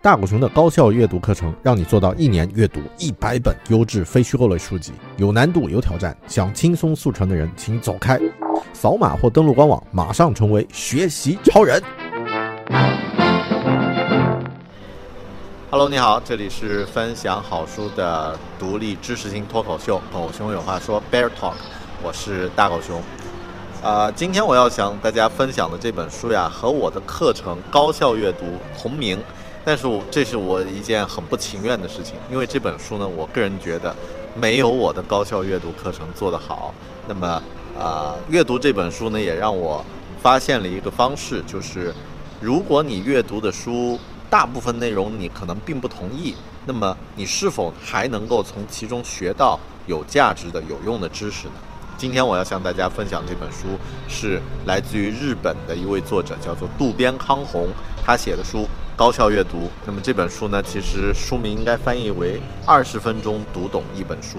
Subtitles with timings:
[0.00, 4.92] 大狗熊的高效阅读课程，让你做到一年阅读一百本优质非虚构类书籍。
[5.16, 8.16] 有难度，有挑战，想轻松速成的人，请走开。
[8.72, 11.82] 扫码或登录官网，马上成为学习超人。
[15.68, 21.54] Hello，你好，这里是分享好书的独立知识型脱口秀《狗熊有话说》Bear Talk，
[22.04, 23.02] 我是大狗熊。
[23.82, 28.44] 呃，今天我要向大家分享的这本书呀，和我的课程《高效阅读》
[28.80, 29.18] 同名，
[29.68, 33.94] 但是我这是我一件很不情愿的事情，因为这本书呢，我个人觉得
[34.34, 36.72] 没有我的高效阅读课程做得好。
[37.06, 37.42] 那么，
[37.78, 39.84] 呃，阅读这本书呢，也让我
[40.22, 41.94] 发现了一个方式，就是
[42.40, 51.52] 如果你阅读的书大部分内容你可能并不同意，那么你是否还能够从其中学到有价值的、有用的知识呢？
[51.98, 57.68] 今天我要向大家分享这本书，是来自于日本的一位作者，叫做渡边康弘，
[58.02, 58.60] 他写的书
[58.98, 59.58] 《高效阅读》。
[59.86, 64.38] 那么这本书呢，其实书名应该翻译为《二十分钟读懂一本书》。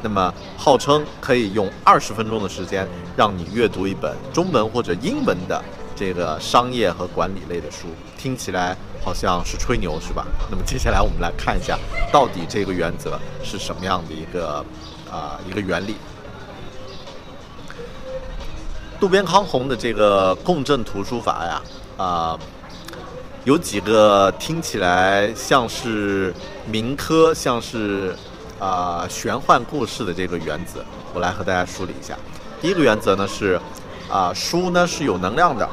[0.00, 5.60] 那么号称可以用二十分钟的时间让你阅读一本中文或者英文的
[5.96, 10.24] 这个商业和管理类的书，听起来好像是吹牛，是吧？
[10.48, 11.76] 那么接下来我们来看一下，
[12.12, 14.64] 到底这个原则是什么样的一个
[15.10, 15.96] 啊、一个原理。
[19.00, 21.62] 渡边康弘的这个共振图书法呀，
[21.96, 22.38] 啊、
[23.46, 26.34] 有几个听起来像是
[26.68, 28.12] 民科、像是
[28.58, 30.84] 啊、玄幻故事的这个原则，
[31.14, 32.18] 我来和大家梳理一下。
[32.60, 33.56] 第一个原则呢是，
[34.10, 35.64] 啊、书呢是有能量的，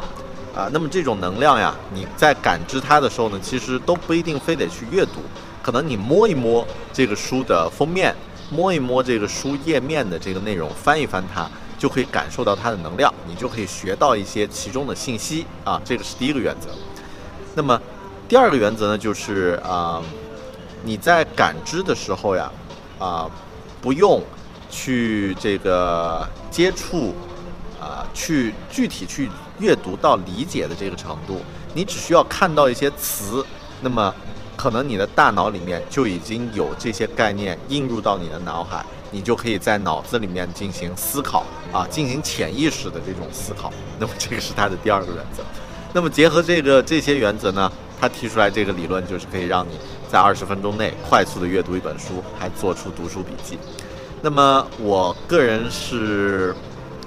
[0.56, 5.22] 啊、那么这种能量呀，你在感知它的时候呢，其实都不一定非得去阅读，
[5.64, 6.64] 可能你摸一摸
[6.94, 8.16] 这个书的封面，
[8.52, 16.70] 摸一摸这个书页面的这个内容，翻一翻它，就可以感受到它的能量，你就可以学到一些其中的信息啊，这个是第一个原则。
[17.56, 17.80] 那么
[18.28, 20.02] 第二个原则呢，就是啊、
[20.84, 22.52] 你在感知的时候呀，
[22.98, 23.30] 啊、
[23.82, 24.22] 不用
[24.70, 27.14] 去这个接触，
[27.80, 31.42] 啊、去具体去阅读到理解的这个程度，
[31.76, 33.46] 你只需要看到一些词，
[33.82, 34.14] 那么
[34.56, 43.72] 可能你的大脑里面就已经有这些概念映入到你的脑海，你就可以在脑子里面进行思考啊，进行潜意识的这种思考。
[44.00, 45.44] 那么这个是它的第二个原则。
[45.96, 47.72] 那么结合这个这些原则呢，
[48.02, 49.78] 他提出来这个理论就是可以让你
[50.10, 53.60] 在二十分钟内快速的阅读一本书，还做出读书笔记。
[54.20, 56.56] 那么我个人是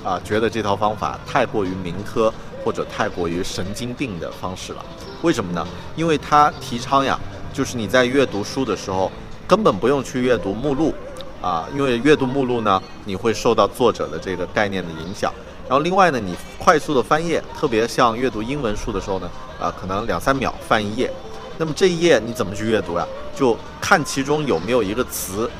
[0.05, 2.33] 啊，觉得这套方法太过于民科
[2.65, 4.85] 或者太过于神经病的方式了。
[5.23, 5.67] 为什么呢？
[5.97, 7.19] 因为他提倡呀，
[7.53, 9.11] 就是你在阅读书的时候，
[9.49, 10.95] 根本不用去阅读目录
[11.43, 15.33] 啊，因为阅读目录呢，你会受到作者的这个概念的影响。
[15.69, 21.13] 然后另外呢，你快速的翻页，特别像阅读英文书的时候呢，啊，可能两三秒翻一页。
[21.59, 23.07] 那么这一页你怎么去阅读呀？
[23.35, 25.51] 就看其中有没有一个词，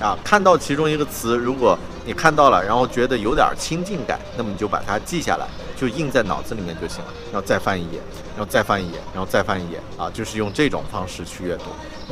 [0.00, 5.46] 啊，看到其中一个词，如果你看到了，然后觉得有点亲近感，那么你就把它记下来，
[5.76, 7.12] 就印在脑子里面就行了。
[7.32, 8.00] 然后再翻一页，
[8.36, 11.64] 然后再翻一页，然后再翻一页，啊，就是用这种方式去阅读，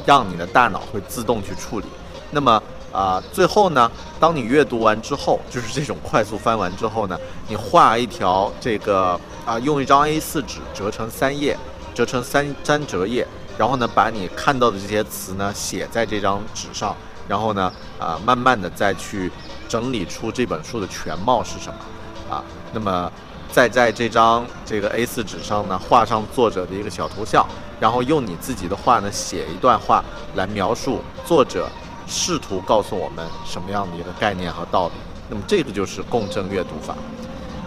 [0.04, 1.86] 让你的大脑会自动去处理。
[2.30, 11.56] 那么啊，最后呢，当你阅读完之后，就是这种快速翻完之后呢，你画一条这个啊，用一张 A4 纸折成三页，
[11.94, 13.26] 折成三三折页，
[13.58, 16.96] 然后呢，把你看到的这些词呢写在这张纸上，
[17.28, 19.30] 然后呢，啊，慢慢的再去
[19.68, 23.12] 整理出这本书的全貌是什么，啊，那么
[23.52, 27.46] 再在这张这个 A4 纸上呢画上作者的一个小头像，
[27.78, 30.02] 然后用你自己的话呢写一段话
[30.34, 31.68] 来描述作者
[32.06, 34.94] 试图告诉我们什么样的一个概念和道理。
[35.28, 36.94] 那么这个就是共振阅读法。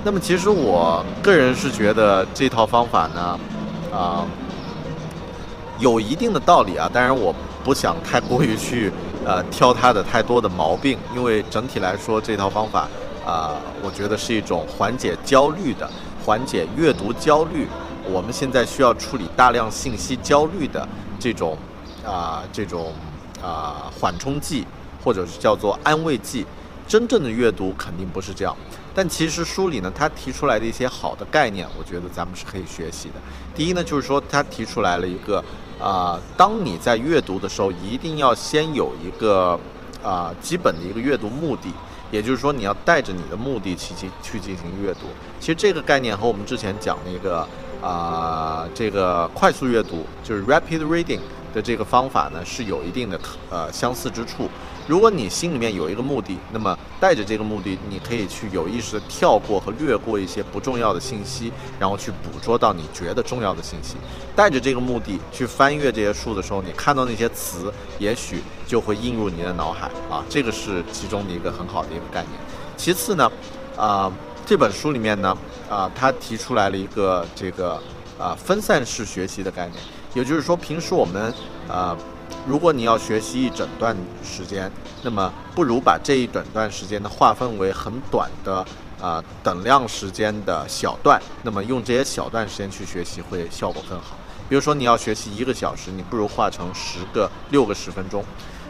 [0.03, 3.39] 那么其实我个人是觉得这套方法呢，
[3.93, 4.25] 啊、
[5.77, 6.89] 有一定的道理啊。
[6.91, 8.91] 当然我不想太过于去
[9.25, 12.87] 呃 挑它的太多的毛病，因为整体来说这套方法
[13.25, 15.87] 啊、我觉得是一种缓解焦虑的、
[16.25, 17.67] 缓解阅读焦虑。
[18.09, 20.87] 我们现在需要处理大量信息焦虑的
[21.19, 21.57] 这种
[22.03, 22.93] 啊、这种
[23.41, 24.65] 啊、缓冲剂，
[25.03, 26.45] 或者是叫做安慰剂。
[26.87, 28.57] 真正的阅读肯定不是这样，
[28.95, 33.15] 但其实书里呢，他提出来的一些好的概念，我觉得咱们是可以学习的。
[33.53, 35.37] 第一呢，就是说他提出来了一个
[35.79, 39.59] 啊，当你在阅读的时候，一定要先有一个
[40.03, 41.71] 啊基本的一个阅读目的，
[42.09, 45.01] 也就是说你要带着你的目的去进去进行阅读。
[45.39, 47.47] 其实这个概念和我们之前讲那个
[47.81, 51.19] 啊这个快速阅读，就是 rapid reading
[51.53, 54.49] 的这个方法呢，是有一定的呃相似之处。
[54.87, 63.97] 如果你心里面有一个目的，那么带着这个目的，你可以去有意识的跳过和略过一些不重要的信息，然后去捕捉到你觉得重要的信息。
[64.35, 72.33] 带着这个目的去翻阅这些书的时候，你看到那些词，也许就会映入你的脑海啊，这个是其中的一个很好的一个概念。
[72.75, 73.31] 其次呢，
[73.77, 74.11] 啊，
[74.43, 75.37] 这本书里面呢，
[75.69, 77.79] 啊，他提出来了一个这个
[78.17, 79.81] 啊分散式学习的概念，
[80.13, 81.33] 也就是说，平时我们
[81.67, 81.95] 啊。
[82.47, 84.71] 如果你要学习一整段时间，
[85.03, 88.65] 那么不如把这一整段时间呢划分为很短的
[89.01, 94.15] 啊等量时间的小段，那么用这些小段时间去学习会效果更好。
[94.47, 98.23] 比如说你要学习一个小时，你不如划成十个六个十分钟。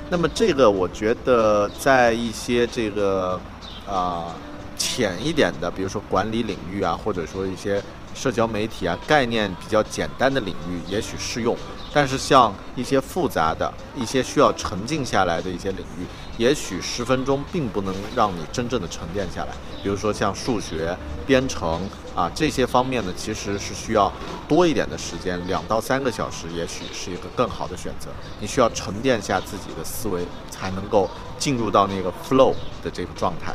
[0.09, 3.39] 那么这个我觉得在一些这个
[3.87, 4.33] 啊
[4.79, 7.79] 浅一点的，比如说管理领域啊，或者说一些。
[8.15, 11.55] 社交媒体啊，概念比较简单的领域也许适用，
[11.93, 16.05] 但是像一些复杂的、一些需要沉静下来的一些领域，
[16.35, 19.51] 也许十分钟并不能让你真正的沉淀下来。
[19.83, 24.11] 比如说像数学、编程啊这些方面呢，其实是需要
[24.47, 28.09] 多一点的时间，两到三个小时，也许是一个更好的选择。
[28.41, 32.53] 你需要沉淀下自己的思维，才能够进入到那个 flow
[32.83, 33.53] 的这个状态。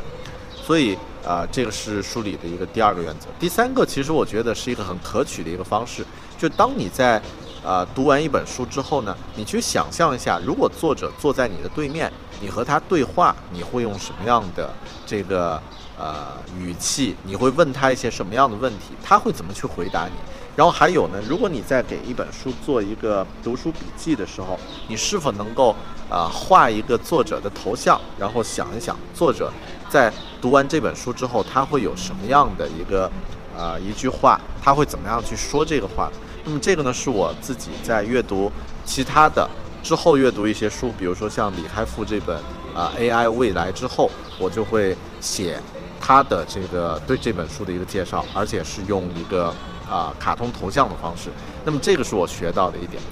[0.65, 0.97] 所以。
[1.27, 3.29] 啊，这个是书里的一个第二个原则。
[3.41, 6.05] 第三个，其实我觉得是一个很可取的一个方式，
[6.39, 7.21] 就当你在，
[7.65, 14.71] 呃，读完一本书之后呢，你去想象一下，如果作者坐在你的对面，你和他对话，你会用什么样的
[15.07, 15.61] 这个
[15.99, 17.17] 呃语气？
[17.25, 18.95] 你会问他一些什么样的问题？
[19.03, 20.13] 他会怎么去回答你？
[20.55, 24.57] 然后还有呢，如果你在给一本书做一个读书笔记的时候，
[24.87, 25.75] 你是否能够
[26.11, 29.53] 啊画一个作者的头像，然后想一想作者
[29.89, 33.11] 在读完这本书之后，他会有什么样的一个
[33.57, 36.11] 啊一句话，他会怎么样去说这个话？
[36.45, 38.51] 那么这个呢，是我自己在阅读
[38.85, 39.49] 其他的
[39.83, 42.37] 之后阅读一些书，比如说像李开复这本
[42.75, 45.61] 啊 AI 未来之后，我就会写
[46.01, 49.53] 他的这个对这本书的一个介绍，而且是用一个。
[49.85, 51.29] 啊，卡通头像的方式，
[51.63, 53.03] 那么这个是我学到的一点。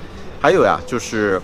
[0.41, 1.41] 还有呀，就是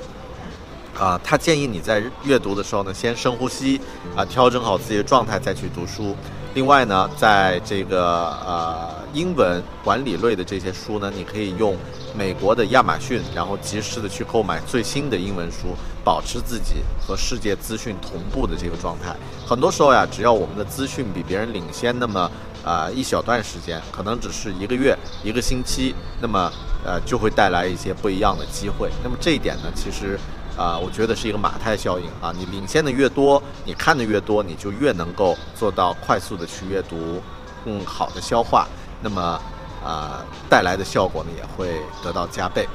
[0.98, 3.80] 啊，他建议你在阅读的时候呢，先深呼吸，
[4.16, 6.16] 啊，调整好自己的状态再去读书。
[6.54, 11.76] 另外呢，在这个呃英文管理类的这些书呢，你可以用
[12.16, 19.14] 美国的亚马逊，然后及时的去购买最新的英文书，保持自己和世界资讯同步的这个状态。
[19.46, 22.30] 很多时候呀，只要我们的资讯比别人领先，那么。
[22.64, 26.52] 啊，一小段时间，可能只是一个月、一个星期，那么
[26.84, 28.90] 呃，就会带来一些不一样的机会。
[29.02, 30.18] 那么这一点呢，其实
[30.58, 32.34] 啊，我觉得是一个马太效应啊。
[32.36, 37.22] 你领先的越多，你看的越多，你就越能够做到快速的去阅读，
[37.64, 38.66] 更好的消化。
[39.00, 39.40] 那么
[39.84, 42.68] 啊，带来的效果呢，也会得到加倍。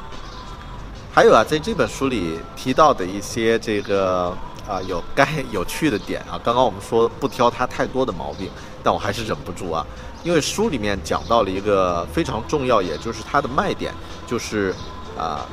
[1.14, 4.36] 还有啊，在这本书里提到的一些这个
[4.68, 8.50] 啊有该有趣的点啊，刚刚我们说不挑它太多的毛病。
[8.86, 9.86] 但我还是忍不住啊，
[10.26, 13.94] 因为书里面讲到了一个非常重要，也就是它的卖点，
[14.28, 14.76] 就是
[15.18, 15.46] 啊，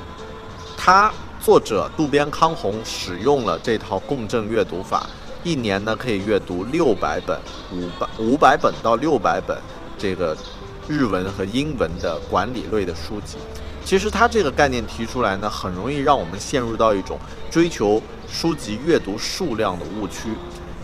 [0.77, 5.09] 它作者渡边康弘使用了这套共振阅读法，
[5.43, 7.41] 一年呢可以阅读六百本、
[7.73, 9.57] 五百五百本到六百本
[9.97, 10.37] 这个
[10.87, 13.39] 日文和英文的管理类的书籍。
[13.87, 17.19] 其实他这个概念提出来呢，很容易让我们陷入到一种
[17.51, 20.29] 追求书籍阅读数量的误区。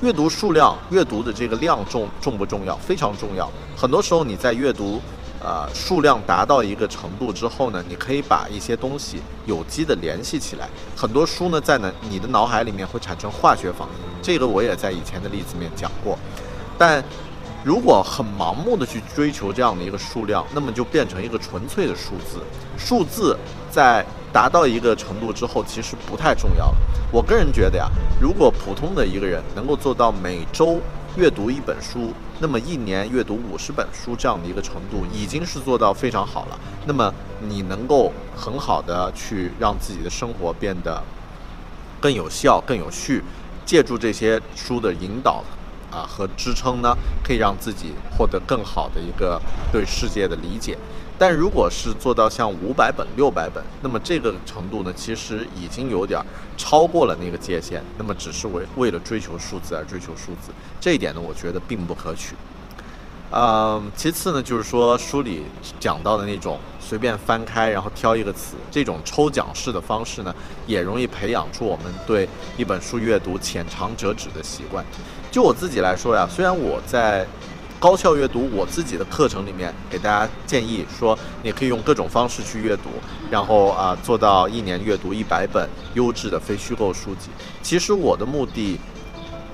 [0.01, 2.75] 阅读数量，阅读的这个量重重不重要？
[2.79, 3.51] 非常重要。
[3.77, 5.01] 很多时候你在阅读，
[5.47, 10.69] 呃，数量达到一个程度之后呢，你可以把一些东西有机的联系起来。
[10.97, 16.19] 很多书呢，在呢你的脑海里面会产生化学反应，这个我也在以前的例子里面讲过。
[16.77, 17.01] 但
[17.63, 22.43] 如果很盲目的去追求这样的一个数量，那么就变成一个纯粹的数字。
[22.77, 23.39] 数字
[23.71, 24.05] 在。
[24.33, 26.77] 达到一个程度之后，其实不太重要了。
[27.11, 27.89] 我个人觉得呀，
[28.21, 30.79] 如果普通的一个人能够做到每周
[31.17, 36.61] 阅读一本书，那么一年阅读五十本书这样的一个程度，已经是做到非常好了。
[36.87, 41.03] 那么你能够很好的去让自己的生活变得
[41.99, 43.25] 更有效、更有序，
[43.65, 45.43] 借助这些书的引导
[45.91, 49.41] 啊和支撑呢，可以让自己获得更好的一个
[49.73, 50.77] 对世界的理解。
[51.19, 56.21] 但如果是做到像五百本、六百本，那么这个程度呢，其实已经有点
[56.59, 57.83] 超过了那个界限。
[57.97, 62.35] 那么只是为为了追求数字而追求数字，这一点呢，我觉得并不可取。
[63.33, 65.43] 嗯，其次呢，就是说书里
[65.81, 70.35] 讲到的那种随便翻开，然后挑一个词，这种抽奖式的方式呢，
[70.67, 74.85] 也容易培养出我们对一本书阅读浅尝辄止的习惯。
[75.31, 77.27] 就我自己来说呀，虽然我在
[77.81, 82.85] 高效阅读我自己的课程里面给大家建议说，你可以用各种方式去阅读，
[83.29, 87.29] 然后啊做到一年阅读一百本优质的非虚构书籍。
[87.61, 88.79] 其实我的目的。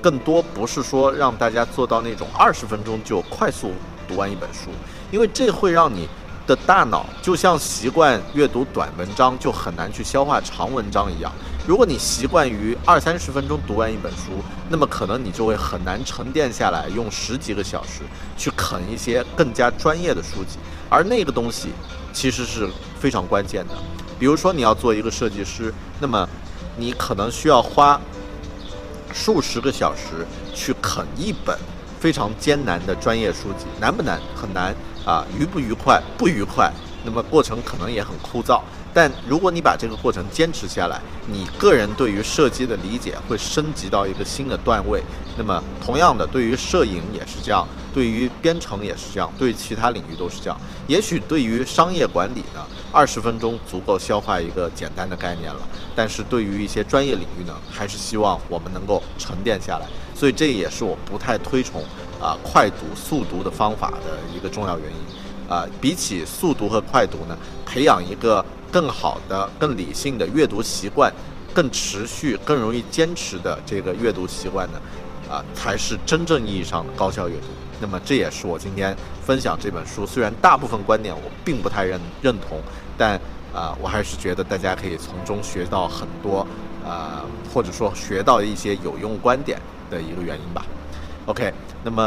[0.03, 3.71] 更多不是说让大家做到那种二十分钟就快速
[4.05, 4.69] 读完一本书，
[5.09, 6.09] 因为这会让你
[6.45, 11.31] 的大脑就像习惯阅读短文章就很难去消化长文章一样。
[11.65, 18.01] 如果你习惯于二三十分钟读完一本书，那么可能你就会很难沉淀下来，用十几个小时
[18.37, 20.59] 去啃一些更加专业的书籍。
[20.89, 21.69] 而那个东西
[22.11, 22.69] 其实是
[22.99, 23.73] 非常关键的。
[24.19, 26.27] 比如说你要做一个设计师，那么
[26.75, 28.01] 你可能需要花。
[29.13, 31.57] 数十个小时去啃一本
[31.99, 34.19] 非常艰难的专业书籍，难不难？
[34.35, 35.23] 很难啊！
[35.37, 36.01] 愉不愉快？
[36.17, 36.71] 不愉快。
[37.05, 38.61] 那么过程可能也很枯燥。
[38.93, 45.01] 但如果你把这个过程坚持下来，你个人对于射击的理解会升级到一个新的段位。
[45.35, 50.61] 那么同样的，对于摄影也是这样，对于编程也是这样，对其他领域都是这样。
[50.85, 55.61] 也许对于商业管理呢，二十分钟足够消化一个简单的概念了。
[55.95, 59.87] 但是对于一些专业领域呢，还是希望我们能够沉淀下来。
[60.13, 61.83] 所以这也是我不太推崇
[62.21, 65.51] 啊快读速读的方法的一个重要原因。
[65.51, 67.35] 啊，比起速读和快读呢，
[67.65, 68.45] 培养一个。
[68.73, 71.13] 更好的、更理性的阅读习惯，
[71.53, 74.81] 更持续、更容易坚持的这个阅读习惯呢，
[75.29, 77.43] 啊，才是真正意义上的高效阅读。
[77.79, 80.07] 那么，这也是我今天分享这本书。
[80.07, 82.59] 虽然大部分观点我并不太认认同，
[82.97, 83.19] 但
[83.53, 86.47] 啊，我还是觉得大家可以从中学到很多，
[86.83, 87.21] 呃，
[87.53, 89.61] 或者说学到一些有用观点
[89.91, 90.65] 的一个原因吧。
[91.27, 91.53] OK，
[91.83, 92.03] 那么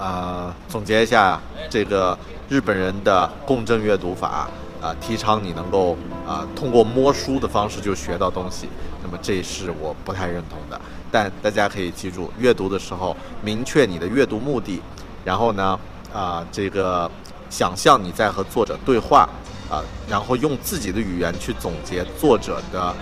[0.00, 4.48] 呃，总结一下这个日本人的共振阅读法。
[4.80, 8.68] 啊，提倡你能够啊通过摸书的方式就学到东西，
[9.02, 10.80] 那么这是我不太认同的。
[11.10, 14.80] 但大家可以记住，阅读的时候明确你的阅读目的，
[15.24, 15.78] 然后呢
[16.12, 17.10] 啊这个
[17.48, 19.28] 想象你在和作者对话
[19.70, 22.94] 啊，然后用自己的语言去总结作者的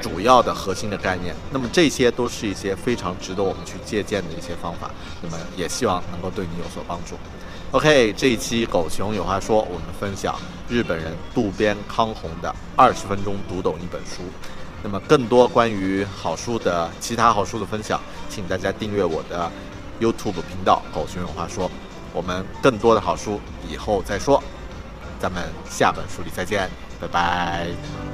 [0.00, 1.34] 主要的核心的概念。
[1.50, 4.90] 那么这些都是一些非常值得我们去借鉴的一些方法。
[5.22, 7.16] 那么也希望能够对你有所帮助。
[7.72, 10.34] OK，这一期狗熊有话说，我们分享
[10.68, 14.22] 日本人渡边康弘的二十分钟读懂一本书。
[14.82, 19.50] 那么更多关于好书的其他好书的分享，请大家订阅我的
[20.00, 21.70] YouTube 频道“狗熊有话说”。
[22.12, 24.42] 我们更多的好书以后再说，
[25.18, 28.13] 咱们下本书里再见，拜拜。